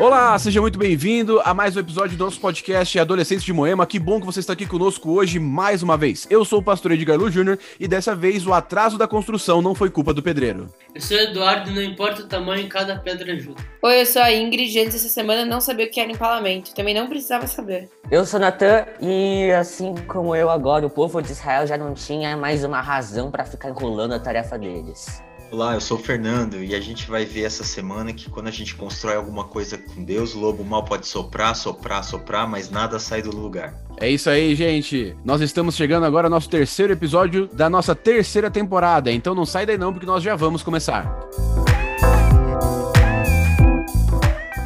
Olá, 0.00 0.38
seja 0.38 0.62
muito 0.62 0.78
bem-vindo 0.78 1.42
a 1.44 1.52
mais 1.52 1.76
um 1.76 1.80
episódio 1.80 2.16
do 2.16 2.24
nosso 2.24 2.40
podcast 2.40 2.98
Adolescentes 2.98 3.44
de 3.44 3.52
Moema. 3.52 3.86
Que 3.86 3.98
bom 3.98 4.18
que 4.18 4.24
você 4.24 4.40
está 4.40 4.54
aqui 4.54 4.64
conosco 4.64 5.10
hoje 5.10 5.38
mais 5.38 5.82
uma 5.82 5.94
vez. 5.94 6.26
Eu 6.30 6.42
sou 6.42 6.60
o 6.60 6.62
pastor 6.62 6.92
Edgar 6.92 7.18
Lu 7.18 7.30
Júnior 7.30 7.58
e 7.78 7.86
dessa 7.86 8.14
vez 8.16 8.46
o 8.46 8.54
atraso 8.54 8.96
da 8.96 9.06
construção 9.06 9.60
não 9.60 9.74
foi 9.74 9.90
culpa 9.90 10.14
do 10.14 10.22
pedreiro. 10.22 10.68
Eu 10.94 11.02
sou 11.02 11.18
o 11.18 11.20
Eduardo 11.20 11.68
e 11.68 11.74
não 11.74 11.82
importa 11.82 12.22
o 12.22 12.26
tamanho, 12.26 12.66
cada 12.66 12.96
pedra 12.96 13.34
ajuda. 13.34 13.60
Oi, 13.82 14.00
eu 14.00 14.06
sou 14.06 14.22
a 14.22 14.32
Ingrid 14.32 14.74
e 14.74 14.80
antes 14.80 14.94
dessa 14.94 15.10
semana 15.10 15.44
não 15.44 15.60
sabia 15.60 15.84
o 15.84 15.90
que 15.90 16.00
era 16.00 16.10
empalamento. 16.10 16.74
Também 16.74 16.94
não 16.94 17.06
precisava 17.06 17.46
saber. 17.46 17.90
Eu 18.10 18.24
sou 18.24 18.40
Natan 18.40 18.86
e 19.02 19.52
assim 19.52 19.94
como 20.08 20.34
eu 20.34 20.48
agora, 20.48 20.86
o 20.86 20.90
povo 20.90 21.20
de 21.20 21.30
Israel 21.30 21.66
já 21.66 21.76
não 21.76 21.92
tinha 21.92 22.38
mais 22.38 22.64
uma 22.64 22.80
razão 22.80 23.30
para 23.30 23.44
ficar 23.44 23.68
enrolando 23.68 24.14
a 24.14 24.18
tarefa 24.18 24.58
deles. 24.58 25.22
Olá, 25.52 25.74
eu 25.74 25.80
sou 25.80 25.98
o 25.98 26.00
Fernando 26.00 26.62
e 26.62 26.76
a 26.76 26.80
gente 26.80 27.10
vai 27.10 27.24
ver 27.24 27.42
essa 27.42 27.64
semana 27.64 28.12
que 28.12 28.30
quando 28.30 28.46
a 28.46 28.52
gente 28.52 28.76
constrói 28.76 29.16
alguma 29.16 29.42
coisa 29.42 29.76
com 29.76 30.04
Deus, 30.04 30.32
o 30.32 30.38
lobo 30.38 30.62
mal 30.62 30.84
pode 30.84 31.08
soprar, 31.08 31.56
soprar, 31.56 32.04
soprar, 32.04 32.48
mas 32.48 32.70
nada 32.70 33.00
sai 33.00 33.20
do 33.20 33.36
lugar. 33.36 33.74
É 33.96 34.08
isso 34.08 34.30
aí, 34.30 34.54
gente. 34.54 35.16
Nós 35.24 35.40
estamos 35.40 35.74
chegando 35.74 36.06
agora 36.06 36.28
ao 36.28 36.30
nosso 36.30 36.48
terceiro 36.48 36.92
episódio 36.92 37.48
da 37.52 37.68
nossa 37.68 37.96
terceira 37.96 38.48
temporada. 38.48 39.10
Então 39.10 39.34
não 39.34 39.44
sai 39.44 39.66
daí 39.66 39.76
não, 39.76 39.92
porque 39.92 40.06
nós 40.06 40.22
já 40.22 40.36
vamos 40.36 40.62
começar. 40.62 41.28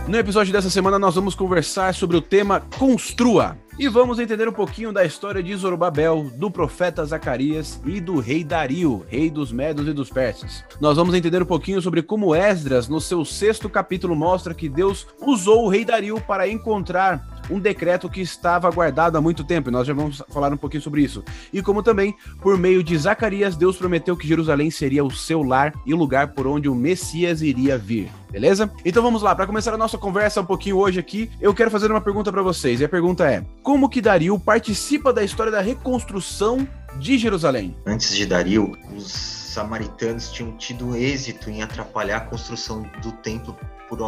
No 0.07 0.19
episódio 0.19 0.53
dessa 0.53 0.69
semana 0.69 0.99
nós 0.99 1.15
vamos 1.15 1.35
conversar 1.35 1.95
sobre 1.95 2.19
o 2.19 2.21
tema 2.21 2.61
Construa. 2.79 3.57
E 3.77 3.89
vamos 3.89 4.21
entender 4.21 4.49
um 4.49 4.53
pouquinho 4.53 4.93
da 4.93 5.05
história 5.05 5.43
de 5.43 5.53
Zorobabel, 5.57 6.31
do 6.37 6.49
profeta 6.49 7.05
Zacarias 7.05 7.81
e 7.85 8.01
do 8.01 8.21
rei 8.21 8.45
Dario, 8.45 9.05
rei 9.09 9.29
dos 9.29 9.51
Medos 9.51 9.89
e 9.89 9.93
dos 9.93 10.09
Persas. 10.09 10.65
Nós 10.81 10.97
vamos 10.97 11.13
entender 11.13 11.43
um 11.43 11.47
pouquinho 11.47 11.83
sobre 11.83 12.01
como 12.01 12.37
Esdras, 12.37 12.87
no 12.87 13.01
seu 13.01 13.25
sexto 13.25 13.69
capítulo, 13.69 14.15
mostra 14.15 14.55
que 14.55 14.69
Deus 14.69 15.09
usou 15.21 15.65
o 15.65 15.69
rei 15.69 15.85
Dario 15.85 16.21
para 16.21 16.49
encontrar 16.49 17.34
um 17.51 17.59
decreto 17.59 18.09
que 18.09 18.21
estava 18.21 18.71
guardado 18.71 19.17
há 19.17 19.21
muito 19.21 19.45
tempo, 19.45 19.69
e 19.69 19.73
nós 19.73 19.87
já 19.87 19.95
vamos 19.95 20.23
falar 20.29 20.53
um 20.53 20.57
pouquinho 20.57 20.83
sobre 20.83 21.03
isso. 21.03 21.23
E 21.53 21.63
como 21.63 21.83
também, 21.83 22.15
por 22.41 22.59
meio 22.59 22.83
de 22.83 22.97
Zacarias, 22.97 23.57
Deus 23.57 23.77
prometeu 23.77 24.17
que 24.17 24.27
Jerusalém 24.27 24.71
seria 24.71 25.05
o 25.05 25.11
seu 25.11 25.43
lar 25.43 25.73
e 25.87 25.95
o 25.95 25.97
lugar 25.97 26.29
por 26.29 26.47
onde 26.47 26.69
o 26.69 26.75
Messias 26.75 27.43
iria 27.43 27.77
vir. 27.79 28.11
Beleza? 28.31 28.69
Então 28.85 29.03
vamos 29.03 29.23
lá, 29.23 29.33
para 29.33 29.47
começar 29.47 29.73
a 29.73 29.79
nossa 29.79 29.97
conversa 29.97 30.41
um 30.41 30.45
pouquinho 30.45 30.77
hoje 30.79 30.99
aqui, 30.99 31.31
eu 31.41 31.55
quero 31.55 31.71
fazer 31.71 31.91
uma 31.91 32.01
pergunta 32.01 32.33
para 32.33 32.43
vocês. 32.43 32.81
E 32.81 32.85
a 32.85 32.89
pergunta 32.89 33.31
é: 33.31 33.45
como 33.63 33.89
que 33.89 34.01
Dario 34.01 34.39
participa 34.41 35.13
da 35.13 35.23
história 35.23 35.53
da 35.53 35.61
reconstrução 35.61 36.67
de 36.99 37.17
Jerusalém? 37.17 37.77
Antes 37.87 38.15
de 38.17 38.27
Dario, 38.27 38.77
os 38.97 39.13
samaritanos 39.13 40.33
tinham 40.33 40.57
tido 40.57 40.97
êxito 40.97 41.49
em 41.49 41.63
atrapalhar 41.63 42.17
a 42.17 42.21
construção 42.23 42.83
do 43.01 43.13
templo 43.13 43.57
por 43.89 44.03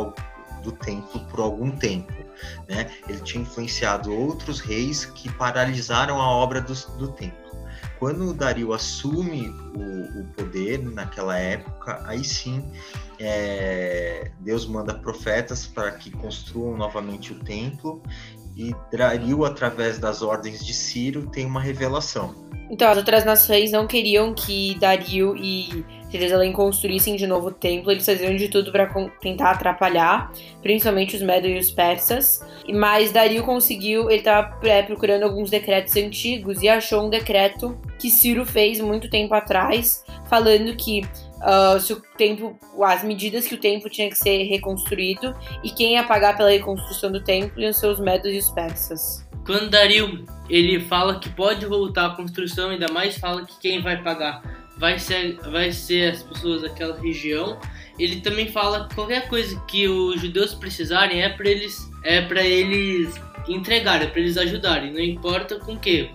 do 0.67 0.73
templo 0.73 1.21
por 1.31 1.41
algum 1.41 1.71
tempo. 1.71 2.13
Né? 2.69 2.91
Ele 3.09 3.21
tinha 3.21 3.43
influenciado 3.43 4.13
outros 4.13 4.61
reis 4.61 5.05
que 5.05 5.33
paralisaram 5.33 6.21
a 6.21 6.29
obra 6.29 6.61
do, 6.61 6.75
do 6.99 7.09
templo. 7.09 7.47
Quando 7.99 8.35
Dario 8.35 8.73
assume 8.73 9.49
o, 9.49 10.21
o, 10.21 10.25
poder 10.37 10.83
naquela 10.83 11.39
época, 11.39 12.03
aí 12.05 12.23
sim 12.23 12.63
é, 13.19 14.31
Deus 14.41 14.67
manda 14.67 14.93
profetas 14.93 15.67
para 15.67 15.93
que 15.93 16.11
construam 16.11 16.77
novamente 16.77 17.33
o 17.33 17.39
templo 17.39 18.03
e 18.57 18.75
Dario, 18.91 19.45
através 19.45 19.99
das 19.99 20.23
ordens 20.23 20.65
de 20.65 20.73
Ciro, 20.73 21.27
tem 21.27 21.45
uma 21.45 21.61
revelação. 21.61 22.35
Então, 22.71 22.91
as 22.91 22.97
outras 22.97 23.25
nações 23.25 23.71
não 23.71 23.87
queriam 23.87 24.35
que 24.35 24.77
Dario 24.79 25.37
e 25.37 25.85
Jerusalém 26.11 26.53
construíssem 26.53 27.17
de 27.17 27.27
novo 27.27 27.49
o 27.49 27.53
templo, 27.53 27.91
eles 27.91 28.07
faziam 28.07 28.35
de 28.37 28.49
tudo 28.49 28.71
para 28.71 28.87
tentar 29.21 29.53
atrapalhar, 29.53 30.33
principalmente 30.63 31.17
os 31.17 31.23
Medos 31.23 31.51
e 31.51 31.59
os 31.59 31.71
persas. 31.71 32.45
Mas 32.73 33.13
Dario 33.13 33.43
conseguiu, 33.45 34.09
ele 34.09 34.19
estava 34.19 34.57
é, 34.67 34.83
procurando 34.83 35.25
alguns 35.25 35.51
decretos 35.51 35.97
antigos 35.97 36.63
e 36.63 36.69
achou 36.69 37.07
um 37.07 37.11
decreto 37.11 37.79
que 37.99 38.11
Ciro 38.11 38.45
fez 38.45 38.81
muito 38.81 39.11
tempo 39.11 39.35
atrás, 39.35 40.05
falando 40.29 40.75
que 40.77 41.03
uh, 41.37 41.81
se 41.81 41.93
o 41.93 42.03
templo, 42.17 42.59
as 42.83 43.03
medidas 43.03 43.47
que 43.47 43.55
o 43.55 43.59
templo 43.59 43.91
tinha 43.91 44.09
que 44.09 44.17
ser 44.17 44.45
reconstruído 44.45 45.35
e 45.63 45.71
quem 45.71 45.95
ia 45.95 46.05
pagar 46.05 46.37
pela 46.37 46.51
reconstrução 46.51 47.11
do 47.11 47.23
templo 47.23 47.61
iam 47.61 47.73
ser 47.73 47.87
os 47.89 47.99
Medos 47.99 48.33
e 48.33 48.39
os 48.39 48.51
persas. 48.51 49.27
Quando 49.45 49.71
Dario 49.71 50.25
ele 50.49 50.81
fala 50.81 51.21
que 51.21 51.29
pode 51.29 51.65
voltar 51.67 52.07
à 52.07 52.17
construção, 52.17 52.71
ainda 52.71 52.89
mais 52.93 53.17
fala 53.17 53.45
que 53.45 53.59
quem 53.61 53.81
vai 53.81 54.03
pagar 54.03 54.66
vai 54.77 54.99
ser, 54.99 55.37
vai 55.51 55.73
ser 55.73 56.13
as 56.13 56.23
pessoas 56.23 56.63
daquela 56.63 56.99
região. 56.99 57.59
Ele 57.99 58.21
também 58.21 58.49
fala 58.49 58.89
que 58.89 58.95
qualquer 58.95 59.29
coisa 59.29 59.59
que 59.67 59.89
os 59.89 60.21
judeus 60.21 60.55
precisarem 60.55 61.23
é 61.23 61.29
para 61.31 61.49
eles 61.49 61.91
é 62.03 62.21
para 62.21 62.43
eles 62.43 63.15
entregarem, 63.49 64.07
é 64.07 64.11
para 64.11 64.21
eles 64.21 64.37
ajudarem, 64.37 64.93
não 64.93 65.01
importa 65.01 65.59
com 65.59 65.77
que, 65.77 66.11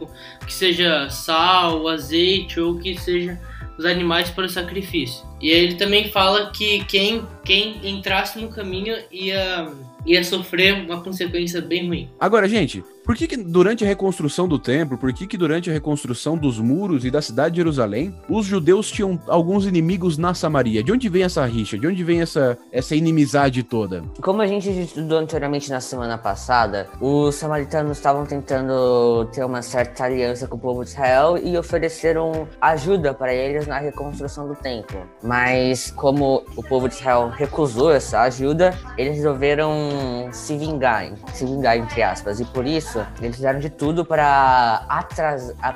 que 0.46 0.54
seja 0.54 1.10
sal, 1.10 1.88
azeite 1.88 2.60
ou 2.60 2.78
que 2.78 2.98
seja 2.98 3.40
os 3.78 3.86
animais 3.86 4.30
para 4.30 4.46
o 4.46 4.50
sacrifício. 4.50 5.26
E 5.42 5.50
ele 5.50 5.76
também 5.76 6.10
fala 6.10 6.52
que 6.52 6.84
quem, 6.86 7.26
quem 7.44 7.80
entrasse 7.84 8.40
no 8.40 8.50
caminho 8.50 8.96
ia, 9.12 9.72
ia 10.06 10.24
sofrer 10.24 10.74
uma 10.74 11.02
consequência 11.02 11.62
bem 11.62 11.88
ruim. 11.88 12.10
Agora, 12.20 12.48
gente, 12.48 12.84
por 13.04 13.16
que, 13.16 13.28
que, 13.28 13.38
durante 13.38 13.84
a 13.84 13.88
reconstrução 13.88 14.48
do 14.48 14.60
templo, 14.60 14.98
por 14.98 15.12
que, 15.12 15.26
que 15.26 15.38
durante 15.38 15.70
a 15.70 15.74
reconstrução 15.74 16.38
dos 16.38 16.60
muros 16.60 17.04
e 17.04 17.12
da 17.12 17.22
cidade 17.22 17.56
de 17.56 17.62
Jerusalém, 17.62 18.16
os 18.30 18.46
judeus 18.46 18.92
tinham 18.92 19.20
alguns 19.28 19.66
inimigos 19.66 20.18
na 20.18 20.34
Samaria? 20.34 20.84
De 20.84 20.92
onde 20.92 21.10
vem 21.10 21.24
essa 21.24 21.46
rixa? 21.46 21.78
De 21.78 21.88
onde 21.88 22.04
vem 22.04 22.22
essa, 22.22 22.58
essa 22.72 22.96
inimizade 22.96 23.64
toda? 23.64 24.04
Como 24.22 24.42
a 24.42 24.48
gente 24.48 24.70
estudou 24.70 25.18
anteriormente 25.18 25.70
na 25.70 25.82
semana 25.82 26.18
passada, 26.18 26.88
os 27.00 27.36
samaritanos 27.36 27.98
estavam 27.98 28.26
tentando 28.26 29.26
ter 29.34 29.44
uma 29.44 29.62
certa 29.62 30.06
aliança 30.06 30.48
com 30.48 30.56
o 30.56 30.60
povo 30.60 30.84
de 30.84 30.92
Israel 30.92 31.38
e 31.38 31.58
ofereceram 31.58 32.48
ajuda 32.62 33.14
para 33.14 33.34
eles 33.34 33.66
na 33.66 33.80
reconstrução 33.80 34.48
do 34.48 34.56
templo. 34.56 35.02
Mas 35.24 35.92
como 35.92 36.44
o 36.56 36.64
povo 36.64 36.88
de 36.88 36.96
Israel 36.96 37.30
recusou 37.30 37.92
essa 37.92 38.22
ajuda, 38.22 38.78
eles 38.98 39.16
resolveram 39.16 40.30
se 40.32 40.56
vingar, 40.56 41.12
se 41.34 41.46
vingar 41.46 41.78
entre 41.78 42.04
aspas, 42.04 42.40
e 42.40 42.46
por 42.46 42.66
isso 42.66 43.01
eles 43.22 43.36
fizeram 43.36 43.60
de 43.60 43.70
tudo 43.70 44.06
para 44.06 44.86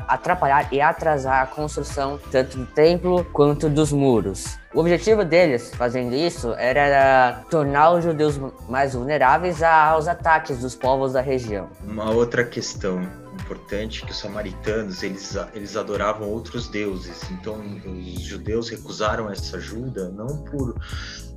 atrapalhar 0.08 0.72
e 0.72 0.82
atrasar 0.82 1.44
a 1.44 1.46
construção 1.46 2.20
tanto 2.32 2.58
do 2.58 2.66
templo 2.66 3.26
quanto 3.34 3.70
dos 3.70 3.92
muros. 3.92 4.58
O 4.74 4.80
objetivo 4.80 5.24
deles, 5.24 5.74
fazendo 5.74 6.14
isso, 6.14 6.54
era 6.58 7.44
tornar 7.50 7.92
os 7.92 8.04
judeus 8.04 8.40
mais 8.68 8.94
vulneráveis 8.94 9.64
aos 9.64 10.08
ataques 10.08 10.60
dos 10.60 10.76
povos 10.76 11.14
da 11.14 11.22
região. 11.22 11.70
Uma 11.82 12.12
outra 12.12 12.44
questão 12.44 13.02
importante 13.36 14.06
que 14.06 14.12
os 14.12 14.20
samaritanos 14.20 15.04
eles, 15.04 15.38
eles 15.54 15.78
adoravam 15.78 16.30
outros 16.30 16.68
deuses, 16.68 17.30
então 17.32 17.62
os 17.86 18.22
judeus 18.22 18.70
recusaram 18.70 19.30
essa 19.30 19.58
ajuda 19.58 20.10
não 20.10 20.44
por 20.44 20.76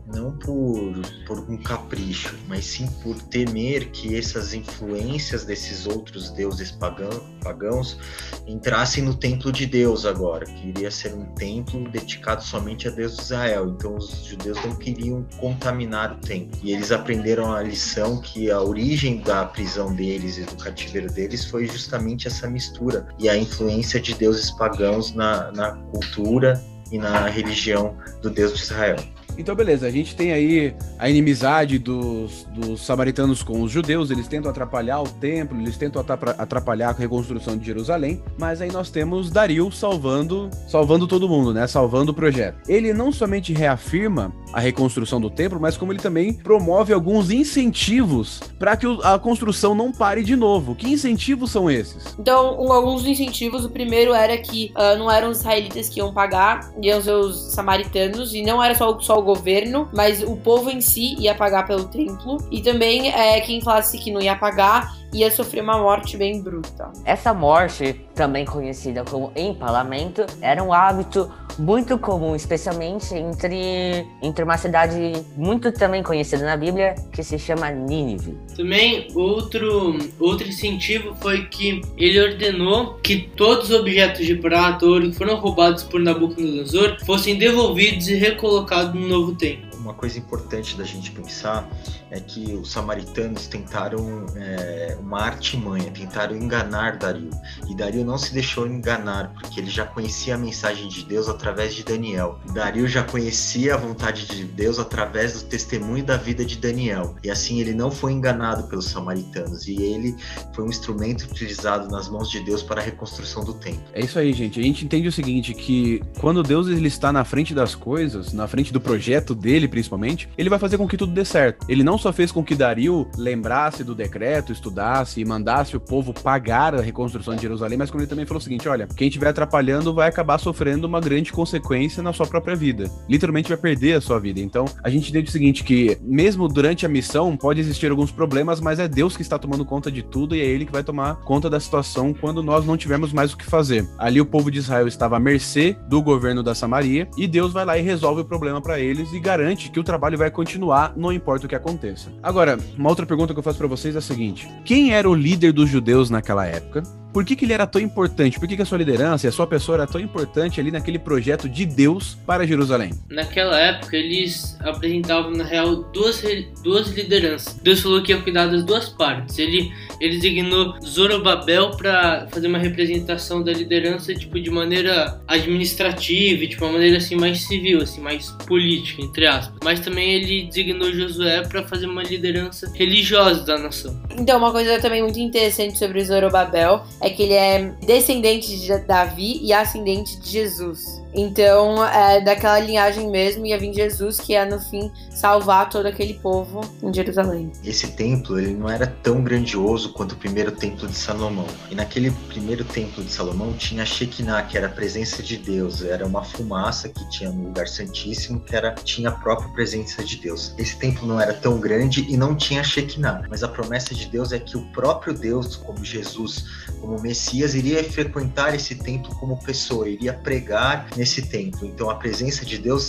não 0.09 0.33
por, 0.33 0.95
por 1.27 1.39
um 1.51 1.57
capricho, 1.57 2.35
mas 2.49 2.65
sim 2.65 2.87
por 3.03 3.15
temer 3.23 3.91
que 3.91 4.17
essas 4.17 4.55
influências 4.55 5.45
desses 5.45 5.87
outros 5.87 6.31
deuses 6.31 6.71
pagão, 6.71 7.11
pagãos 7.43 7.99
entrassem 8.47 9.05
no 9.05 9.15
templo 9.15 9.53
de 9.53 9.67
Deus 9.67 10.07
agora, 10.07 10.47
que 10.47 10.69
iria 10.69 10.91
ser 10.91 11.15
um 11.15 11.27
templo 11.35 11.89
dedicado 11.91 12.43
somente 12.43 12.89
a 12.89 12.91
Deus 12.91 13.17
de 13.17 13.23
Israel. 13.23 13.69
Então 13.69 13.97
os 13.97 14.25
judeus 14.25 14.59
não 14.65 14.75
queriam 14.75 15.25
contaminar 15.39 16.13
o 16.13 16.17
templo. 16.17 16.59
E 16.63 16.73
eles 16.73 16.91
aprenderam 16.91 17.53
a 17.53 17.63
lição 17.63 18.21
que 18.21 18.51
a 18.51 18.61
origem 18.61 19.21
da 19.21 19.45
prisão 19.45 19.95
deles 19.95 20.39
e 20.39 20.45
do 20.45 20.57
cativeiro 20.57 21.13
deles 21.13 21.45
foi 21.45 21.67
justamente 21.67 22.27
essa 22.27 22.49
mistura 22.49 23.07
e 23.19 23.29
a 23.29 23.37
influência 23.37 24.01
de 24.01 24.15
deuses 24.15 24.51
pagãos 24.53 25.13
na, 25.13 25.53
na 25.53 25.73
cultura 25.73 26.63
e 26.91 26.99
na 26.99 27.29
religião 27.29 27.97
do 28.23 28.31
Deus 28.31 28.55
de 28.55 28.63
Israel. 28.63 28.97
Então, 29.39 29.55
beleza, 29.55 29.87
a 29.87 29.91
gente 29.91 30.17
tem 30.17 30.33
aí 30.33 30.75
a 30.99 31.09
inimizade 31.09 31.79
dos, 31.79 32.45
dos 32.53 32.85
samaritanos 32.85 33.41
com 33.41 33.63
os 33.63 33.71
judeus, 33.71 34.11
eles 34.11 34.27
tentam 34.27 34.51
atrapalhar 34.51 35.01
o 35.01 35.09
templo, 35.09 35.59
eles 35.61 35.77
tentam 35.77 36.05
atrapalhar 36.37 36.89
a 36.91 36.93
reconstrução 36.93 37.57
de 37.57 37.65
Jerusalém, 37.65 38.21
mas 38.37 38.61
aí 38.61 38.73
nós 38.73 38.91
temos 38.91 39.31
Dario 39.31 39.71
salvando, 39.71 40.51
salvando 40.67 41.07
todo 41.07 41.29
mundo, 41.29 41.55
né? 41.55 41.69
Salvando 41.69 42.11
o 42.11 42.15
projeto. 42.15 42.59
Ele 42.69 42.93
não 42.93 43.13
somente 43.13 43.53
reafirma 43.53 44.33
a 44.53 44.59
reconstrução 44.59 45.21
do 45.21 45.31
templo, 45.31 45.61
mas 45.61 45.77
como 45.77 45.93
ele 45.93 46.01
também 46.01 46.33
promove 46.33 46.93
alguns 46.93 47.31
incentivos 47.31 48.41
para 48.59 48.77
que 48.77 48.87
a 49.05 49.19
construção 49.19 49.75
não 49.75 49.93
pare 49.93 50.25
de 50.25 50.35
novo. 50.35 50.75
Que 50.75 50.89
incentivos 50.89 51.53
são 51.53 51.71
esses? 51.71 52.17
Então, 52.19 52.61
um, 52.61 52.73
alguns 52.73 53.07
incentivos, 53.07 53.65
o 53.65 53.71
primeiro 53.71 54.13
era 54.13 54.37
que 54.37 54.73
uh, 54.75 54.99
não 54.99 55.11
eram 55.11 55.31
os 55.31 55.39
israelitas 55.39 55.89
que 55.89 56.01
iam 56.01 56.13
pagar, 56.13 56.73
iam 56.83 57.01
ser 57.01 57.13
os 57.13 57.53
samaritanos, 57.53 58.35
e 58.35 58.43
não 58.43 58.63
era 58.63 58.75
só, 58.75 58.99
só 58.99 59.19
o 59.19 59.23
governo, 59.29 59.89
mas 59.93 60.23
o 60.23 60.37
povo 60.37 60.71
em 60.71 60.81
si 60.81 61.15
ia 61.19 61.35
pagar 61.35 61.67
pelo 61.67 61.85
templo. 61.85 62.39
E 62.51 62.63
também 62.63 63.13
é, 63.13 63.39
quem 63.43 63.61
falasse 63.61 63.99
que 63.99 64.11
não 64.11 64.21
ia 64.21 64.35
pagar 64.35 64.97
ia 65.13 65.31
sofrer 65.31 65.63
uma 65.63 65.79
morte 65.79 66.17
bem 66.17 66.43
bruta. 66.43 66.91
Essa 67.05 67.35
morte, 67.35 68.07
também 68.15 68.45
conhecida 68.45 69.05
como 69.05 69.33
empalamento, 69.37 70.25
era 70.41 70.63
um 70.63 70.73
hábito 70.73 71.31
muito 71.59 71.99
comum, 71.99 72.37
especialmente 72.37 73.15
entre, 73.15 74.07
entre 74.23 74.45
uma 74.45 74.57
cidade 74.57 75.13
muito 75.37 75.73
também 75.73 76.03
conhecida 76.03 76.45
na 76.45 76.57
Bíblia, 76.57 76.95
que 77.13 77.23
se 77.23 77.39
chama 77.39 77.71
Nínive. 77.71 78.37
Também 78.57 79.09
outro, 79.15 79.99
outro 80.21 80.49
incentivo 80.49 81.15
foi 81.21 81.47
que 81.47 81.81
ele 81.97 82.21
ordenou 82.21 82.95
que 83.03 83.29
todos 83.37 83.71
os 83.71 83.77
objetos 83.77 84.25
de 84.25 84.37
prata, 84.37 84.87
ouro 84.87 85.11
que 85.11 85.17
foram 85.17 85.37
roubados 85.37 85.83
por 85.83 86.01
Nabucodonosor 86.01 86.97
fossem 87.05 87.37
devolvidos 87.37 88.09
e 88.09 88.15
recolocados 88.15 88.95
no 88.95 89.09
novo 89.09 89.35
templo 89.35 89.68
uma 89.89 89.95
coisa 89.95 90.19
importante 90.19 90.77
da 90.77 90.85
gente 90.85 91.11
pensar 91.11 91.67
é 92.11 92.21
que 92.21 92.55
os 92.55 92.71
samaritanos 92.71 93.47
tentaram 93.47 94.27
é, 94.37 94.97
uma 95.01 95.21
artimanha, 95.21 95.91
tentaram 95.91 96.37
enganar 96.37 96.97
Dario. 96.97 97.31
E 97.69 97.75
Dario 97.75 98.05
não 98.05 98.19
se 98.19 98.33
deixou 98.33 98.67
enganar, 98.67 99.33
porque 99.33 99.61
ele 99.61 99.71
já 99.71 99.87
conhecia 99.87 100.35
a 100.35 100.39
mensagem 100.39 100.89
de 100.89 101.05
Deus 101.05 101.29
através 101.29 101.75
de 101.75 101.83
Daniel. 101.83 102.39
Dario 102.53 102.87
já 102.87 103.03
conhecia 103.03 103.75
a 103.75 103.77
vontade 103.77 104.27
de 104.27 104.45
Deus 104.45 104.79
através 104.79 105.43
do 105.43 105.49
testemunho 105.49 106.05
da 106.05 106.17
vida 106.17 106.45
de 106.45 106.59
Daniel. 106.59 107.17
E 107.25 107.31
assim 107.31 107.61
ele 107.61 107.73
não 107.73 107.91
foi 107.91 108.13
enganado 108.13 108.69
pelos 108.69 108.87
samaritanos. 108.87 109.67
E 109.67 109.83
ele 109.83 110.15
foi 110.55 110.65
um 110.65 110.69
instrumento 110.69 111.23
utilizado 111.23 111.89
nas 111.89 112.09
mãos 112.09 112.31
de 112.31 112.41
Deus 112.41 112.63
para 112.63 112.81
a 112.81 112.85
reconstrução 112.85 113.43
do 113.45 113.55
templo. 113.55 113.83
É 113.95 114.05
isso 114.05 114.19
aí, 114.19 114.33
gente. 114.33 114.61
A 114.61 114.63
gente 114.63 114.85
entende 114.85 115.09
o 115.09 115.13
seguinte, 115.13 115.55
que 115.55 116.03
quando 116.19 116.43
Deus 116.43 116.69
ele 116.69 116.89
está 116.89 117.11
na 117.11 117.25
frente 117.25 117.55
das 117.55 117.75
coisas, 117.75 118.33
na 118.33 118.47
frente 118.47 118.73
do 118.73 118.81
projeto 118.81 119.35
dele, 119.35 119.67
principalmente, 119.79 120.29
ele 120.37 120.51
vai 120.51 120.59
fazer 120.59 120.77
com 120.77 120.89
que 120.89 120.97
tudo 120.97 121.13
dê 121.13 121.25
certo. 121.25 121.65
Ele 121.69 121.85
não 121.85 121.97
só 121.97 122.13
fez 122.13 122.33
com 122.33 122.43
que 122.43 122.55
Dario 122.55 123.09
lembrasse 123.17 123.85
do 123.85 123.95
decreto, 123.95 124.53
estudasse 124.53 125.21
e 125.21 125.25
mandasse 125.25 125.77
o 125.77 125.81
povo 125.81 126.13
pagar 126.13 126.75
a 126.75 126.81
reconstrução 126.81 127.37
de 127.37 127.43
Jerusalém, 127.43 127.79
mas 127.79 127.91
como 127.91 128.03
ele 128.03 128.11
também 128.11 128.27
falou 128.27 128.41
o 128.41 128.43
seguinte: 128.43 128.69
olha, 128.69 128.89
quem 128.97 129.09
estiver 129.09 129.29
atrapalhando 129.29 129.95
vai 129.95 130.09
acabar 130.09 130.39
sofrendo 130.39 130.87
uma 130.87 131.01
grande 131.01 131.33
consequência 131.33 132.03
na 132.03 132.13
sua 132.13 132.27
própria 132.27 132.57
vida. 132.57 132.91
Literalmente 133.09 133.49
vai 133.49 133.59
perder 133.59 133.95
a 133.95 134.01
sua 134.01 134.19
vida. 134.19 134.41
Então, 134.41 134.65
a 134.83 134.91
gente 134.91 135.11
entende 135.11 135.29
o 135.29 135.33
seguinte: 135.33 135.63
que 135.63 135.97
mesmo 136.03 136.49
durante 136.49 136.85
a 136.85 136.89
missão 136.89 137.37
pode 137.37 137.61
existir 137.61 137.91
alguns 137.91 138.11
problemas, 138.11 138.61
mas 138.61 138.81
é 138.81 138.89
Deus 138.89 139.17
que 139.17 139.23
está 139.23 139.39
tomando 139.39 139.65
conta 139.65 139.93
de 139.93 140.03
tudo 140.03 140.35
e 140.35 140.41
é 140.41 140.45
Ele 140.45 140.67
que 140.67 140.73
vai 140.73 140.83
tomar 140.83 141.17
conta 141.21 141.49
da 141.49 141.61
situação 141.61 142.13
quando 142.13 142.43
nós 142.43 142.67
não 142.67 142.77
tivermos 142.77 143.13
mais 143.13 143.33
o 143.33 143.37
que 143.37 143.45
fazer. 143.45 143.87
Ali 143.97 144.21
o 144.21 144.27
povo 144.27 144.51
de 144.51 144.59
Israel 144.59 144.89
estava 144.89 145.17
à 145.17 145.21
mercê 145.21 145.77
do 145.89 146.03
governo 146.03 146.43
da 146.43 146.55
Samaria 146.55 147.09
e 147.17 147.29
Deus 147.29 147.53
vai 147.53 147.65
lá 147.65 147.79
e 147.79 147.83
resolve 147.83 148.23
o 148.23 148.25
problema 148.25 148.61
para 148.61 148.81
eles 148.81 149.13
e 149.13 149.21
garante 149.21 149.68
que 149.71 149.81
o 149.81 149.85
trabalho 149.85 150.19
vai 150.19 150.31
continuar, 150.31 150.93
não 150.97 151.13
importa 151.13 151.47
o 151.47 151.49
que 151.49 151.55
aconteça. 151.55 152.11
Agora, 152.23 152.59
uma 152.77 152.89
outra 152.89 153.07
pergunta 153.07 153.33
que 153.33 153.39
eu 153.39 153.43
faço 153.43 153.59
para 153.59 153.67
vocês 153.67 153.95
é 153.95 153.99
a 153.99 154.03
seguinte: 154.03 154.49
quem 154.65 154.93
era 154.93 155.09
o 155.09 155.15
líder 155.15 155.53
dos 155.53 155.69
judeus 155.69 156.11
naquela 156.11 156.47
época? 156.47 156.83
Por 157.13 157.25
que, 157.25 157.35
que 157.35 157.45
ele 157.45 157.53
era 157.53 157.67
tão 157.67 157.81
importante? 157.81 158.39
Por 158.39 158.47
que, 158.47 158.57
que 158.57 158.63
a 158.63 158.67
sua 158.67 158.79
liderança 158.79 159.27
e 159.27 159.29
a 159.29 159.33
sua 159.33 159.47
pessoa 159.47 159.77
era 159.77 159.87
tão 159.87 160.01
importante 160.01 160.61
ali 160.61 160.71
naquele 160.71 160.99
projeto 160.99 161.49
de 161.49 161.65
Deus 161.65 162.17
para 162.27 162.47
Jerusalém? 162.47 162.93
Naquela 163.09 163.59
época, 163.59 163.97
eles 163.97 164.57
apresentavam, 164.61 165.31
na 165.33 165.45
real, 165.45 165.77
duas, 165.93 166.23
duas 166.63 166.89
lideranças. 166.89 167.55
Deus 167.63 167.81
falou 167.81 168.03
que 168.03 168.13
ia 168.13 168.21
cuidar 168.21 168.47
das 168.47 168.65
duas 168.65 168.89
partes. 168.89 169.39
Ele, 169.39 169.73
ele 170.01 170.19
designou 170.19 170.75
Zorobabel 170.85 171.71
para 171.73 172.29
fazer 172.31 172.47
uma 172.47 172.59
representação 172.59 173.43
da 173.43 173.53
liderança 173.53 174.15
tipo, 174.15 174.39
de 174.41 174.51
maneira 174.51 175.21
administrativa, 175.27 176.41
de 176.41 176.49
tipo, 176.49 176.65
uma 176.65 176.75
maneira 176.75 176.99
assim, 176.99 177.17
mais 177.17 177.41
civil, 177.47 177.81
assim, 177.81 178.01
mais 178.01 178.31
política, 178.47 179.03
entre 179.03 179.27
aspas. 179.27 179.59
Mas 179.65 179.81
também 179.81 180.13
ele 180.13 180.47
designou 180.47 180.93
Josué 180.93 181.43
para 181.43 181.63
fazer 181.67 181.87
uma 181.87 182.03
liderança 182.03 182.71
religiosa 182.75 183.45
da 183.45 183.59
nação. 183.59 183.99
Então, 184.11 184.39
uma 184.39 184.53
coisa 184.53 184.79
também 184.81 185.03
muito 185.03 185.19
interessante 185.19 185.79
sobre 185.79 186.05
Zorobabel 186.05 186.85
é 187.09 187.11
que 187.11 187.23
ele 187.23 187.35
é 187.35 187.71
descendente 187.81 188.59
de 188.59 188.79
Davi 188.79 189.41
e 189.43 189.53
ascendente 189.53 190.19
de 190.21 190.31
Jesus. 190.31 190.98
Então, 191.15 191.85
é 191.85 192.21
daquela 192.21 192.59
linhagem 192.61 193.11
mesmo, 193.11 193.47
ia 193.47 193.59
vir 193.59 193.73
Jesus, 193.73 194.21
que 194.21 194.33
ia 194.33 194.45
no 194.45 194.61
fim 194.61 194.91
salvar 195.11 195.69
todo 195.69 195.87
aquele 195.87 196.15
povo 196.15 196.61
em 196.83 196.93
Jerusalém. 196.93 197.51
Esse 197.65 197.89
templo, 197.93 198.39
ele 198.39 198.55
não 198.55 198.69
era 198.69 198.87
tão 198.87 199.23
grandioso 199.23 199.93
quanto 199.93 200.13
o 200.13 200.17
primeiro 200.17 200.53
templo 200.53 200.87
de 200.87 200.95
Salomão. 200.95 201.47
E 201.71 201.75
naquele 201.75 202.11
primeiro 202.29 202.65
templo 202.65 203.03
de 203.03 203.11
Salomão 203.11 203.53
tinha 203.55 203.83
a 203.83 203.87
Shekinah, 203.87 204.43
que 204.43 204.57
era 204.57 204.67
a 204.67 204.71
presença 204.71 205.23
de 205.23 205.37
Deus, 205.37 205.85
era 205.85 206.07
uma 206.07 206.23
fumaça 206.23 206.89
que 206.89 207.09
tinha 207.11 207.31
no 207.31 207.45
lugar 207.45 207.67
santíssimo, 207.69 208.41
que 208.41 208.55
era 208.55 208.75
tinha 208.75 209.09
a 209.09 209.13
própria 209.13 209.49
presença 209.51 210.05
de 210.05 210.17
Deus. 210.17 210.55
Esse 210.59 210.77
templo 210.79 211.07
não 211.07 211.21
era 211.21 211.33
tão 211.33 211.59
grande 211.59 212.07
e 212.09 212.17
não 212.17 212.35
tinha 212.35 212.63
Shekinah, 212.63 213.23
mas 213.29 213.43
a 213.43 213.49
promessa 213.49 213.95
de 213.95 214.07
Deus 214.07 214.33
é 214.33 214.39
que 214.39 214.57
o 214.57 214.63
próprio 214.73 215.15
Deus, 215.15 215.57
como 215.57 215.85
Jesus, 215.85 216.45
como 216.81 217.01
Messias, 217.01 217.55
iria 217.55 217.83
frequentar 217.85 218.55
esse 218.55 218.75
templo 218.75 219.15
como 219.17 219.43
pessoa, 219.43 219.89
iria 219.89 220.13
pregar 220.13 220.87
nesse 220.99 221.23
templo. 221.23 221.67
Então 221.67 221.89
a 221.89 221.95
presença 221.95 222.45
de 222.45 222.59
Deus 222.59 222.83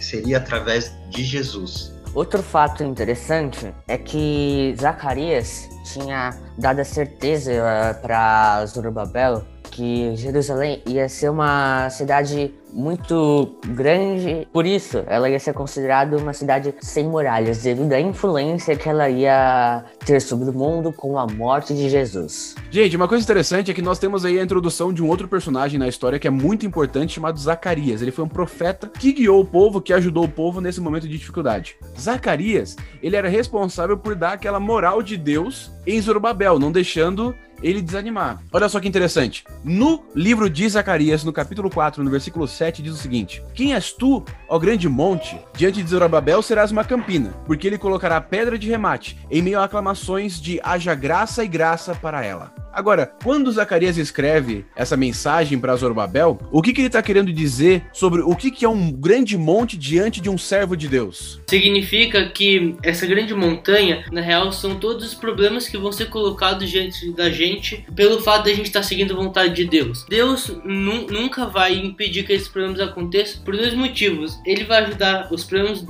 seria 0.00 0.36
através 0.36 0.92
de 1.08 1.24
Jesus. 1.24 1.92
Outro 2.14 2.42
fato 2.42 2.82
interessante 2.82 3.74
é 3.88 3.98
que 3.98 4.74
Zacarias 4.80 5.68
tinha 5.92 6.30
dado 6.56 6.80
a 6.80 6.84
certeza 6.84 7.52
eh, 7.52 7.94
para 7.94 8.64
Zorobabel 8.66 9.44
que 9.70 10.16
Jerusalém 10.16 10.82
ia 10.86 11.08
ser 11.08 11.28
uma 11.28 11.90
cidade 11.90 12.54
muito 12.76 13.56
grande, 13.68 14.46
por 14.52 14.66
isso 14.66 15.02
ela 15.06 15.30
ia 15.30 15.40
ser 15.40 15.54
considerada 15.54 16.14
uma 16.18 16.34
cidade 16.34 16.74
sem 16.80 17.08
muralhas, 17.08 17.62
devido 17.62 17.92
à 17.94 18.00
influência 18.00 18.76
que 18.76 18.86
ela 18.86 19.08
ia 19.08 19.82
ter 20.04 20.20
sobre 20.20 20.50
o 20.50 20.52
mundo 20.52 20.92
com 20.92 21.18
a 21.18 21.26
morte 21.26 21.74
de 21.74 21.88
Jesus. 21.88 22.54
Gente, 22.70 22.94
uma 22.94 23.08
coisa 23.08 23.24
interessante 23.24 23.70
é 23.70 23.74
que 23.74 23.80
nós 23.80 23.98
temos 23.98 24.26
aí 24.26 24.38
a 24.38 24.42
introdução 24.42 24.92
de 24.92 25.02
um 25.02 25.08
outro 25.08 25.26
personagem 25.26 25.78
na 25.78 25.88
história 25.88 26.18
que 26.18 26.28
é 26.28 26.30
muito 26.30 26.66
importante, 26.66 27.14
chamado 27.14 27.40
Zacarias. 27.40 28.02
Ele 28.02 28.10
foi 28.10 28.24
um 28.24 28.28
profeta 28.28 28.88
que 28.88 29.12
guiou 29.12 29.40
o 29.40 29.46
povo, 29.46 29.80
que 29.80 29.94
ajudou 29.94 30.24
o 30.24 30.28
povo 30.28 30.60
nesse 30.60 30.80
momento 30.80 31.08
de 31.08 31.16
dificuldade. 31.16 31.76
Zacarias, 31.98 32.76
ele 33.02 33.16
era 33.16 33.28
responsável 33.28 33.96
por 33.96 34.14
dar 34.14 34.34
aquela 34.34 34.60
moral 34.60 35.02
de 35.02 35.16
Deus 35.16 35.72
em 35.86 35.98
Zorobabel, 36.00 36.58
não 36.58 36.70
deixando 36.70 37.34
ele 37.62 37.80
desanimar. 37.80 38.42
Olha 38.52 38.68
só 38.68 38.80
que 38.80 38.88
interessante. 38.88 39.44
No 39.64 40.04
livro 40.14 40.48
de 40.50 40.68
Zacarias, 40.68 41.24
no 41.24 41.32
capítulo 41.32 41.70
4, 41.70 42.02
no 42.02 42.10
versículo 42.10 42.46
7, 42.46 42.65
diz 42.70 42.94
o 42.94 42.98
seguinte: 42.98 43.42
Quem 43.54 43.74
és 43.74 43.92
tu, 43.92 44.24
ó 44.48 44.58
grande 44.58 44.88
monte? 44.88 45.38
Diante 45.56 45.82
de 45.82 45.88
Zorobabel 45.88 46.42
serás 46.42 46.70
uma 46.70 46.84
campina, 46.84 47.30
porque 47.46 47.66
ele 47.66 47.78
colocará 47.78 48.20
pedra 48.20 48.58
de 48.58 48.68
remate, 48.68 49.18
em 49.30 49.42
meio 49.42 49.60
a 49.60 49.64
aclamações 49.64 50.40
de 50.40 50.60
haja 50.62 50.94
graça 50.94 51.44
e 51.44 51.48
graça 51.48 51.94
para 51.94 52.24
ela. 52.24 52.65
Agora, 52.76 53.10
quando 53.24 53.50
Zacarias 53.50 53.96
escreve 53.96 54.66
essa 54.76 54.98
mensagem 54.98 55.58
para 55.58 55.74
Zorobabel, 55.74 56.38
o 56.52 56.60
que, 56.60 56.74
que 56.74 56.82
ele 56.82 56.88
está 56.88 57.02
querendo 57.02 57.32
dizer 57.32 57.86
sobre 57.90 58.20
o 58.20 58.36
que, 58.36 58.50
que 58.50 58.66
é 58.66 58.68
um 58.68 58.92
grande 58.92 59.38
monte 59.38 59.78
diante 59.78 60.20
de 60.20 60.28
um 60.28 60.36
servo 60.36 60.76
de 60.76 60.86
Deus? 60.86 61.40
Significa 61.48 62.28
que 62.28 62.76
essa 62.82 63.06
grande 63.06 63.32
montanha, 63.32 64.04
na 64.12 64.20
real, 64.20 64.52
são 64.52 64.78
todos 64.78 65.06
os 65.06 65.14
problemas 65.14 65.66
que 65.66 65.78
vão 65.78 65.90
ser 65.90 66.10
colocados 66.10 66.68
diante 66.68 67.10
da 67.12 67.30
gente 67.30 67.82
pelo 67.96 68.20
fato 68.20 68.44
de 68.44 68.50
a 68.50 68.54
gente 68.54 68.66
estar 68.66 68.80
tá 68.80 68.86
seguindo 68.86 69.14
a 69.14 69.16
vontade 69.16 69.54
de 69.54 69.64
Deus. 69.64 70.04
Deus 70.06 70.52
nu 70.62 71.06
nunca 71.06 71.46
vai 71.46 71.78
impedir 71.78 72.24
que 72.24 72.34
esses 72.34 72.48
problemas 72.48 72.80
aconteçam 72.80 73.42
por 73.42 73.56
dois 73.56 73.72
motivos. 73.72 74.38
Ele 74.44 74.64
vai 74.64 74.84
ajudar, 74.84 75.32
os 75.32 75.44
problemas 75.44 75.82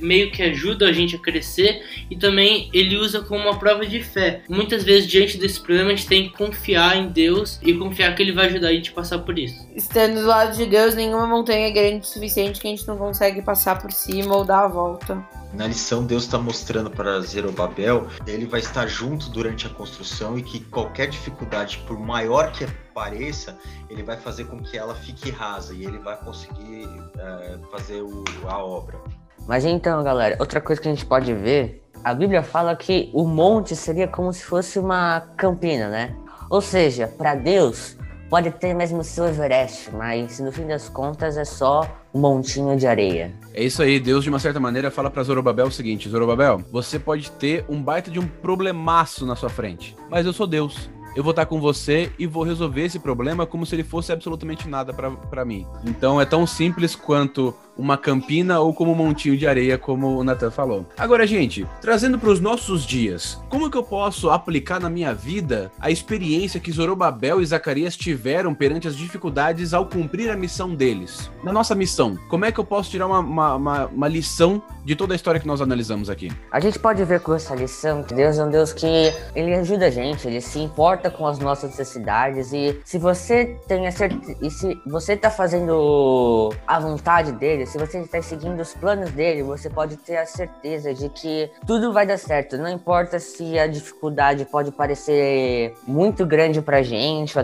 meio 0.00 0.32
que, 0.32 0.42
ajudam 0.42 0.88
a 0.88 0.92
gente 0.92 1.14
a 1.14 1.20
crescer 1.20 1.82
e 2.10 2.16
também 2.16 2.68
ele 2.72 2.96
usa 2.96 3.20
como 3.20 3.42
uma 3.42 3.60
prova 3.60 3.86
de 3.86 4.02
fé. 4.02 4.42
Muitas 4.48 4.82
vezes, 4.82 5.08
diante 5.08 5.38
desses 5.38 5.60
problemas, 5.60 5.92
a 5.92 5.96
gente 5.96 6.08
tem 6.08 6.15
tem 6.16 6.30
que 6.30 6.38
confiar 6.38 6.96
em 6.96 7.08
Deus 7.08 7.60
e 7.62 7.74
confiar 7.74 8.14
que 8.14 8.22
Ele 8.22 8.32
vai 8.32 8.46
ajudar 8.46 8.68
a 8.68 8.72
gente 8.72 8.90
a 8.90 8.94
passar 8.94 9.18
por 9.18 9.38
isso. 9.38 9.68
Estando 9.74 10.22
do 10.22 10.26
lado 10.26 10.56
de 10.56 10.64
Deus, 10.64 10.94
nenhuma 10.94 11.26
montanha 11.26 11.68
é 11.68 11.70
grande 11.70 12.06
o 12.06 12.08
suficiente 12.08 12.58
que 12.58 12.66
a 12.66 12.70
gente 12.70 12.88
não 12.88 12.96
consegue 12.96 13.42
passar 13.42 13.78
por 13.78 13.92
cima 13.92 14.34
ou 14.34 14.42
dar 14.42 14.64
a 14.64 14.68
volta. 14.68 15.22
Na 15.52 15.66
lição, 15.66 16.06
Deus 16.06 16.24
está 16.24 16.38
mostrando 16.38 16.90
para 16.90 17.20
Zerobabel, 17.20 18.06
ele 18.26 18.46
vai 18.46 18.60
estar 18.60 18.86
junto 18.86 19.28
durante 19.28 19.66
a 19.66 19.70
construção 19.70 20.38
e 20.38 20.42
que 20.42 20.60
qualquer 20.60 21.08
dificuldade, 21.08 21.84
por 21.86 21.98
maior 21.98 22.50
que 22.50 22.66
pareça, 22.94 23.54
ele 23.90 24.02
vai 24.02 24.16
fazer 24.16 24.44
com 24.44 24.62
que 24.62 24.78
ela 24.78 24.94
fique 24.94 25.30
rasa 25.30 25.74
e 25.74 25.84
ele 25.84 25.98
vai 25.98 26.16
conseguir 26.16 26.88
é, 27.18 27.58
fazer 27.70 28.00
o, 28.00 28.24
a 28.48 28.58
obra. 28.58 28.98
Mas 29.46 29.64
então, 29.64 30.02
galera, 30.02 30.36
outra 30.40 30.60
coisa 30.60 30.80
que 30.80 30.88
a 30.88 30.90
gente 30.90 31.06
pode 31.06 31.32
ver 31.32 31.85
a 32.06 32.14
Bíblia 32.14 32.40
fala 32.40 32.76
que 32.76 33.10
o 33.12 33.26
monte 33.26 33.74
seria 33.74 34.06
como 34.06 34.32
se 34.32 34.44
fosse 34.44 34.78
uma 34.78 35.22
campina, 35.36 35.88
né? 35.88 36.14
Ou 36.48 36.60
seja, 36.60 37.08
para 37.08 37.34
Deus 37.34 37.96
pode 38.30 38.48
ter 38.52 38.72
mesmo 38.74 39.02
seu 39.02 39.26
Everest, 39.26 39.90
mas 39.92 40.38
no 40.38 40.52
fim 40.52 40.68
das 40.68 40.88
contas 40.88 41.36
é 41.36 41.44
só 41.44 41.84
um 42.14 42.20
montinho 42.20 42.76
de 42.76 42.86
areia. 42.86 43.34
É 43.52 43.64
isso 43.64 43.82
aí, 43.82 43.98
Deus 43.98 44.22
de 44.22 44.30
uma 44.30 44.38
certa 44.38 44.60
maneira 44.60 44.88
fala 44.88 45.10
para 45.10 45.24
Zorobabel 45.24 45.66
o 45.66 45.72
seguinte: 45.72 46.08
Zorobabel, 46.08 46.62
você 46.70 46.96
pode 46.96 47.28
ter 47.32 47.64
um 47.68 47.82
baita 47.82 48.08
de 48.08 48.20
um 48.20 48.28
problemaço 48.28 49.26
na 49.26 49.34
sua 49.34 49.50
frente, 49.50 49.96
mas 50.08 50.24
eu 50.24 50.32
sou 50.32 50.46
Deus 50.46 50.88
eu 51.16 51.24
vou 51.24 51.30
estar 51.30 51.46
com 51.46 51.58
você 51.58 52.12
e 52.18 52.26
vou 52.26 52.42
resolver 52.42 52.82
esse 52.84 52.98
problema 52.98 53.46
como 53.46 53.64
se 53.64 53.74
ele 53.74 53.82
fosse 53.82 54.12
absolutamente 54.12 54.68
nada 54.68 54.92
para 54.92 55.44
mim. 55.46 55.66
Então 55.82 56.20
é 56.20 56.26
tão 56.26 56.46
simples 56.46 56.94
quanto 56.94 57.54
uma 57.76 57.96
campina 57.96 58.60
ou 58.60 58.72
como 58.72 58.92
um 58.92 58.94
montinho 58.94 59.36
de 59.36 59.46
areia, 59.46 59.78
como 59.78 60.18
o 60.18 60.24
Nathan 60.24 60.50
falou. 60.50 60.86
Agora, 60.96 61.26
gente, 61.26 61.66
trazendo 61.80 62.18
para 62.18 62.30
os 62.30 62.40
nossos 62.40 62.84
dias, 62.84 63.40
como 63.48 63.70
que 63.70 63.76
eu 63.76 63.82
posso 63.82 64.30
aplicar 64.30 64.80
na 64.80 64.88
minha 64.88 65.14
vida 65.14 65.70
a 65.80 65.90
experiência 65.90 66.60
que 66.60 66.72
Zorobabel 66.72 67.40
e 67.40 67.46
Zacarias 67.46 67.96
tiveram 67.96 68.54
perante 68.54 68.88
as 68.88 68.96
dificuldades 68.96 69.74
ao 69.74 69.86
cumprir 69.86 70.30
a 70.30 70.36
missão 70.36 70.74
deles? 70.74 71.30
Na 71.42 71.52
nossa 71.52 71.74
missão, 71.74 72.16
como 72.28 72.44
é 72.44 72.52
que 72.52 72.58
eu 72.58 72.64
posso 72.64 72.90
tirar 72.90 73.06
uma, 73.06 73.20
uma, 73.20 73.54
uma, 73.54 73.86
uma 73.86 74.08
lição 74.08 74.62
de 74.84 74.94
toda 74.94 75.14
a 75.14 75.16
história 75.16 75.40
que 75.40 75.46
nós 75.46 75.60
analisamos 75.60 76.08
aqui? 76.08 76.30
A 76.50 76.60
gente 76.60 76.78
pode 76.78 77.04
ver 77.04 77.20
com 77.20 77.34
essa 77.34 77.54
lição 77.54 78.02
que 78.02 78.14
Deus 78.14 78.38
é 78.38 78.44
um 78.44 78.50
Deus 78.50 78.72
que 78.72 78.86
ele 79.34 79.54
ajuda 79.54 79.86
a 79.86 79.90
gente, 79.90 80.26
ele 80.26 80.40
se 80.40 80.58
importa 80.60 81.10
com 81.10 81.26
as 81.26 81.38
nossas 81.38 81.70
necessidades 81.70 82.52
e 82.52 82.80
se 82.84 82.98
você 82.98 83.56
tem 83.66 83.86
a 83.86 83.92
certeza, 83.92 84.36
e 84.40 84.50
se 84.50 84.80
você 84.86 85.16
tá 85.16 85.30
fazendo 85.30 86.52
a 86.66 86.78
vontade 86.78 87.32
dele, 87.32 87.65
se 87.66 87.78
você 87.78 87.98
está 87.98 88.22
seguindo 88.22 88.60
os 88.60 88.74
planos 88.74 89.10
dele, 89.10 89.42
você 89.42 89.68
pode 89.68 89.96
ter 89.96 90.16
a 90.16 90.26
certeza 90.26 90.94
de 90.94 91.08
que 91.08 91.50
tudo 91.66 91.92
vai 91.92 92.06
dar 92.06 92.18
certo. 92.18 92.56
Não 92.56 92.68
importa 92.68 93.18
se 93.18 93.58
a 93.58 93.66
dificuldade 93.66 94.44
pode 94.44 94.70
parecer 94.70 95.74
muito 95.86 96.24
grande 96.24 96.62
pra 96.62 96.82
gente, 96.82 97.34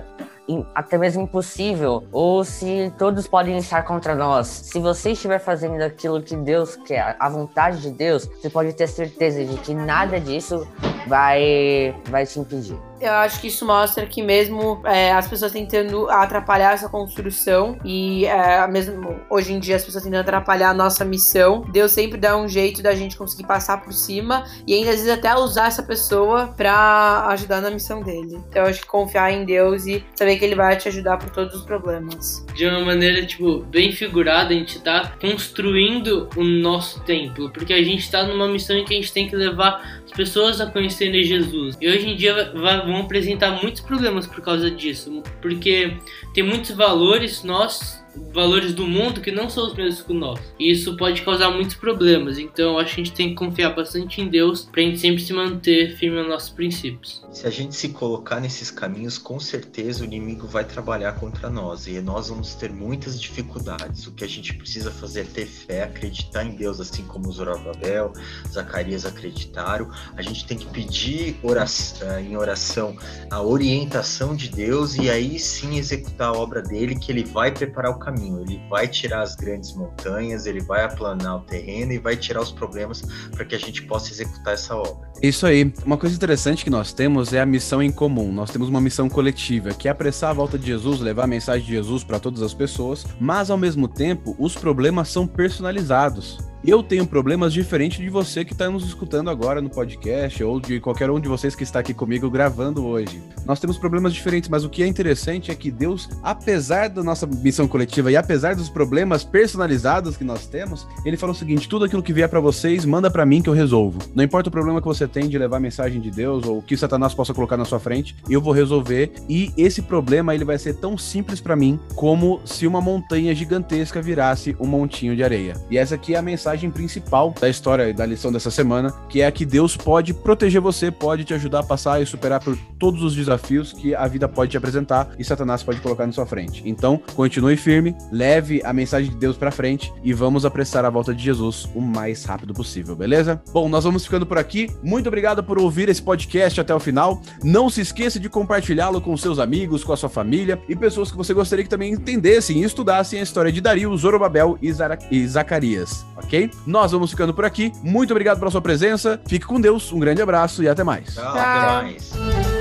até 0.74 0.98
mesmo 0.98 1.22
impossível, 1.22 2.04
ou 2.12 2.44
se 2.44 2.92
todos 2.98 3.26
podem 3.26 3.58
estar 3.58 3.82
contra 3.82 4.14
nós. 4.14 4.46
Se 4.46 4.78
você 4.78 5.12
estiver 5.12 5.38
fazendo 5.38 5.80
aquilo 5.82 6.22
que 6.22 6.36
Deus 6.36 6.76
quer, 6.76 7.16
a 7.18 7.28
vontade 7.28 7.80
de 7.80 7.90
Deus, 7.90 8.26
você 8.26 8.50
pode 8.50 8.72
ter 8.72 8.86
certeza 8.86 9.44
de 9.44 9.56
que 9.58 9.74
nada 9.74 10.20
disso 10.20 10.66
vai, 11.06 11.94
vai 12.10 12.26
te 12.26 12.38
impedir 12.38 12.78
eu 13.02 13.12
acho 13.14 13.40
que 13.40 13.48
isso 13.48 13.66
mostra 13.66 14.06
que 14.06 14.22
mesmo 14.22 14.80
é, 14.84 15.12
as 15.12 15.26
pessoas 15.26 15.50
tentando 15.50 16.08
atrapalhar 16.08 16.72
essa 16.72 16.88
construção 16.88 17.76
e 17.84 18.24
é, 18.26 18.64
mesmo 18.68 19.20
hoje 19.28 19.52
em 19.52 19.58
dia 19.58 19.74
as 19.74 19.84
pessoas 19.84 20.04
tentando 20.04 20.20
atrapalhar 20.20 20.70
a 20.70 20.74
nossa 20.74 21.04
missão, 21.04 21.62
Deus 21.72 21.90
sempre 21.90 22.16
dá 22.16 22.36
um 22.36 22.46
jeito 22.46 22.80
da 22.80 22.94
gente 22.94 23.16
conseguir 23.16 23.44
passar 23.44 23.82
por 23.82 23.92
cima 23.92 24.44
e 24.66 24.74
ainda 24.74 24.90
às 24.90 24.96
vezes 24.96 25.10
até 25.10 25.34
usar 25.34 25.66
essa 25.66 25.82
pessoa 25.82 26.54
para 26.56 27.26
ajudar 27.30 27.60
na 27.60 27.70
missão 27.70 28.02
dele. 28.02 28.40
Então 28.48 28.62
eu 28.62 28.68
acho 28.68 28.80
que 28.82 28.86
confiar 28.86 29.32
em 29.32 29.44
Deus 29.44 29.84
e 29.84 30.04
saber 30.14 30.36
que 30.38 30.41
ele 30.44 30.54
vai 30.54 30.76
te 30.76 30.88
ajudar 30.88 31.18
por 31.18 31.30
todos 31.30 31.54
os 31.54 31.62
problemas. 31.62 32.44
De 32.54 32.66
uma 32.66 32.80
maneira 32.80 33.24
tipo 33.24 33.60
bem 33.64 33.92
figurada, 33.92 34.50
a 34.50 34.56
gente 34.56 34.80
tá 34.80 35.12
construindo 35.20 36.28
o 36.36 36.44
nosso 36.44 37.00
templo, 37.04 37.50
porque 37.50 37.72
a 37.72 37.82
gente 37.82 38.10
tá 38.10 38.24
numa 38.24 38.48
missão 38.48 38.76
em 38.76 38.84
que 38.84 38.94
a 38.94 38.96
gente 38.96 39.12
tem 39.12 39.28
que 39.28 39.36
levar 39.36 40.02
as 40.04 40.12
pessoas 40.12 40.60
a 40.60 40.66
conhecerem 40.66 41.22
Jesus. 41.22 41.76
E 41.80 41.88
hoje 41.88 42.10
em 42.10 42.16
dia 42.16 42.52
vão 42.52 43.00
apresentar 43.02 43.62
muitos 43.62 43.80
problemas 43.80 44.26
por 44.26 44.40
causa 44.40 44.70
disso, 44.70 45.22
porque 45.40 45.96
tem 46.34 46.42
muitos 46.42 46.72
valores 46.72 47.42
nós 47.42 48.01
valores 48.32 48.74
do 48.74 48.86
mundo 48.86 49.20
que 49.20 49.30
não 49.30 49.48
são 49.48 49.66
os 49.66 49.74
mesmos 49.74 50.02
que 50.02 50.12
o 50.12 50.14
nosso. 50.14 50.42
E 50.58 50.70
isso 50.70 50.96
pode 50.96 51.22
causar 51.22 51.50
muitos 51.50 51.76
problemas. 51.76 52.38
Então, 52.38 52.78
acho 52.78 52.94
que 52.94 53.00
a 53.00 53.04
gente 53.04 53.14
tem 53.14 53.28
que 53.30 53.34
confiar 53.34 53.70
bastante 53.74 54.20
em 54.20 54.28
Deus 54.28 54.64
para 54.64 54.80
a 54.80 54.84
gente 54.84 54.98
sempre 54.98 55.22
se 55.22 55.32
manter 55.32 55.96
firme 55.96 56.18
nos 56.18 56.28
nossos 56.28 56.50
princípios. 56.50 57.22
Se 57.32 57.46
a 57.46 57.50
gente 57.50 57.74
se 57.74 57.90
colocar 57.90 58.40
nesses 58.40 58.70
caminhos, 58.70 59.18
com 59.18 59.38
certeza 59.40 60.02
o 60.02 60.04
inimigo 60.04 60.46
vai 60.46 60.64
trabalhar 60.64 61.12
contra 61.12 61.48
nós 61.48 61.86
e 61.86 62.00
nós 62.00 62.28
vamos 62.28 62.54
ter 62.54 62.70
muitas 62.70 63.20
dificuldades. 63.20 64.06
O 64.06 64.12
que 64.12 64.24
a 64.24 64.28
gente 64.28 64.54
precisa 64.54 64.90
fazer 64.90 65.20
é 65.20 65.24
ter 65.24 65.46
fé, 65.46 65.82
acreditar 65.82 66.44
em 66.44 66.56
Deus, 66.56 66.80
assim 66.80 67.04
como 67.04 67.30
Zorobabel, 67.30 68.12
Zacarias 68.50 69.06
acreditaram. 69.06 69.90
A 70.16 70.22
gente 70.22 70.46
tem 70.46 70.56
que 70.56 70.66
pedir 70.66 71.36
oração, 71.42 72.08
eh, 72.08 72.22
em 72.22 72.36
oração 72.36 72.96
a 73.30 73.42
orientação 73.42 74.34
de 74.34 74.48
Deus 74.48 74.96
e 74.96 75.10
aí 75.10 75.38
sim 75.38 75.78
executar 75.78 76.28
a 76.28 76.32
obra 76.32 76.60
dele, 76.60 76.96
que 76.96 77.10
ele 77.10 77.24
vai 77.24 77.50
preparar 77.50 77.92
o 77.92 77.98
caminho. 78.02 78.40
Ele 78.40 78.60
vai 78.68 78.88
tirar 78.88 79.22
as 79.22 79.34
grandes 79.34 79.74
montanhas, 79.74 80.46
ele 80.46 80.60
vai 80.60 80.84
aplanar 80.84 81.36
o 81.36 81.40
terreno 81.40 81.92
e 81.92 81.98
vai 81.98 82.16
tirar 82.16 82.40
os 82.40 82.52
problemas 82.52 83.02
para 83.30 83.44
que 83.44 83.54
a 83.54 83.58
gente 83.58 83.82
possa 83.82 84.10
executar 84.12 84.54
essa 84.54 84.74
obra. 84.76 85.10
Isso 85.22 85.46
aí. 85.46 85.72
Uma 85.84 85.96
coisa 85.96 86.14
interessante 86.14 86.64
que 86.64 86.70
nós 86.70 86.92
temos 86.92 87.32
é 87.32 87.40
a 87.40 87.46
missão 87.46 87.82
em 87.82 87.92
comum. 87.92 88.32
Nós 88.32 88.50
temos 88.50 88.68
uma 88.68 88.80
missão 88.80 89.08
coletiva, 89.08 89.70
que 89.70 89.88
é 89.88 89.90
apressar 89.90 90.30
a 90.30 90.34
volta 90.34 90.58
de 90.58 90.66
Jesus, 90.66 91.00
levar 91.00 91.24
a 91.24 91.26
mensagem 91.26 91.64
de 91.64 91.72
Jesus 91.72 92.04
para 92.04 92.18
todas 92.18 92.42
as 92.42 92.54
pessoas, 92.54 93.06
mas 93.20 93.50
ao 93.50 93.56
mesmo 93.56 93.86
tempo, 93.88 94.34
os 94.38 94.54
problemas 94.54 95.08
são 95.08 95.26
personalizados. 95.26 96.51
Eu 96.64 96.80
tenho 96.80 97.04
problemas 97.04 97.52
diferentes 97.52 97.98
de 97.98 98.08
você 98.08 98.44
que 98.44 98.52
está 98.52 98.70
nos 98.70 98.84
escutando 98.84 99.28
agora 99.28 99.60
no 99.60 99.68
podcast 99.68 100.44
ou 100.44 100.60
de 100.60 100.78
qualquer 100.78 101.10
um 101.10 101.18
de 101.18 101.28
vocês 101.28 101.56
que 101.56 101.64
está 101.64 101.80
aqui 101.80 101.92
comigo 101.92 102.30
gravando 102.30 102.86
hoje. 102.86 103.20
Nós 103.44 103.58
temos 103.58 103.76
problemas 103.76 104.14
diferentes, 104.14 104.48
mas 104.48 104.62
o 104.62 104.70
que 104.70 104.80
é 104.80 104.86
interessante 104.86 105.50
é 105.50 105.56
que 105.56 105.72
Deus, 105.72 106.08
apesar 106.22 106.88
da 106.88 107.02
nossa 107.02 107.26
missão 107.26 107.66
coletiva 107.66 108.12
e 108.12 108.16
apesar 108.16 108.54
dos 108.54 108.68
problemas 108.68 109.24
personalizados 109.24 110.16
que 110.16 110.22
nós 110.22 110.46
temos, 110.46 110.86
ele 111.04 111.16
falou 111.16 111.34
o 111.34 111.38
seguinte: 111.38 111.68
tudo 111.68 111.84
aquilo 111.84 112.00
que 112.00 112.12
vier 112.12 112.28
para 112.28 112.38
vocês, 112.38 112.84
manda 112.84 113.10
para 113.10 113.26
mim 113.26 113.42
que 113.42 113.48
eu 113.48 113.54
resolvo. 113.54 113.98
Não 114.14 114.22
importa 114.22 114.48
o 114.48 114.52
problema 114.52 114.80
que 114.80 114.86
você 114.86 115.08
tem 115.08 115.28
de 115.28 115.36
levar 115.36 115.56
a 115.56 115.60
mensagem 115.60 116.00
de 116.00 116.12
Deus 116.12 116.46
ou 116.46 116.58
o 116.58 116.62
que 116.62 116.76
Satanás 116.76 117.12
possa 117.12 117.34
colocar 117.34 117.56
na 117.56 117.64
sua 117.64 117.80
frente, 117.80 118.14
eu 118.30 118.40
vou 118.40 118.52
resolver 118.52 119.10
e 119.28 119.52
esse 119.56 119.82
problema 119.82 120.32
ele 120.32 120.44
vai 120.44 120.58
ser 120.58 120.74
tão 120.74 120.96
simples 120.96 121.40
para 121.40 121.56
mim 121.56 121.80
como 121.96 122.40
se 122.44 122.68
uma 122.68 122.80
montanha 122.80 123.34
gigantesca 123.34 124.00
virasse 124.00 124.56
um 124.60 124.66
montinho 124.66 125.16
de 125.16 125.24
areia. 125.24 125.54
E 125.68 125.76
essa 125.76 125.96
aqui 125.96 126.14
é 126.14 126.18
a 126.18 126.22
mensagem 126.22 126.51
mensagem 126.52 126.70
principal 126.70 127.34
da 127.40 127.48
história 127.48 127.88
e 127.88 127.92
da 127.92 128.04
lição 128.04 128.30
dessa 128.30 128.50
semana, 128.50 128.92
que 129.08 129.22
é 129.22 129.30
que 129.30 129.44
Deus 129.44 129.76
pode 129.76 130.12
proteger 130.12 130.60
você, 130.60 130.90
pode 130.90 131.24
te 131.24 131.32
ajudar 131.32 131.60
a 131.60 131.62
passar 131.62 132.02
e 132.02 132.06
superar 132.06 132.40
por 132.40 132.56
todos 132.78 133.02
os 133.02 133.16
desafios 133.16 133.72
que 133.72 133.94
a 133.94 134.06
vida 134.06 134.28
pode 134.28 134.50
te 134.50 134.56
apresentar 134.56 135.10
e 135.18 135.24
Satanás 135.24 135.62
pode 135.62 135.80
colocar 135.80 136.06
na 136.06 136.12
sua 136.12 136.26
frente. 136.26 136.62
Então, 136.66 137.00
continue 137.14 137.56
firme, 137.56 137.94
leve 138.10 138.60
a 138.64 138.72
mensagem 138.72 139.10
de 139.10 139.16
Deus 139.16 139.36
para 139.36 139.50
frente 139.50 139.92
e 140.02 140.12
vamos 140.12 140.44
apressar 140.44 140.84
a 140.84 140.90
volta 140.90 141.14
de 141.14 141.22
Jesus 141.22 141.68
o 141.74 141.80
mais 141.80 142.24
rápido 142.24 142.52
possível, 142.52 142.94
beleza? 142.94 143.40
Bom, 143.52 143.68
nós 143.68 143.84
vamos 143.84 144.04
ficando 144.04 144.26
por 144.26 144.36
aqui. 144.36 144.68
Muito 144.82 145.06
obrigado 145.06 145.42
por 145.42 145.58
ouvir 145.58 145.88
esse 145.88 146.02
podcast 146.02 146.60
até 146.60 146.74
o 146.74 146.80
final. 146.80 147.22
Não 147.42 147.70
se 147.70 147.80
esqueça 147.80 148.20
de 148.20 148.28
compartilhá-lo 148.28 149.00
com 149.00 149.16
seus 149.16 149.38
amigos, 149.38 149.84
com 149.84 149.92
a 149.92 149.96
sua 149.96 150.08
família 150.08 150.60
e 150.68 150.76
pessoas 150.76 151.10
que 151.10 151.16
você 151.16 151.32
gostaria 151.32 151.64
que 151.64 151.70
também 151.70 151.92
entendessem 151.92 152.60
e 152.60 152.64
estudassem 152.64 153.20
a 153.20 153.22
história 153.22 153.52
de 153.52 153.60
Dario, 153.60 153.96
Zorobabel 153.96 154.58
e, 154.60 154.72
e 155.10 155.26
Zacarias, 155.26 156.04
ok? 156.44 156.50
Nós 156.66 156.92
vamos 156.92 157.10
ficando 157.10 157.34
por 157.34 157.44
aqui. 157.44 157.72
Muito 157.82 158.10
obrigado 158.10 158.38
pela 158.38 158.50
sua 158.50 158.60
presença. 158.60 159.20
Fique 159.26 159.46
com 159.46 159.60
Deus, 159.60 159.92
um 159.92 159.98
grande 159.98 160.22
abraço 160.22 160.62
e 160.62 160.68
até 160.68 160.84
mais. 160.84 161.14
Tchau, 161.14 161.28
até 161.28 161.82
mais. 161.82 162.51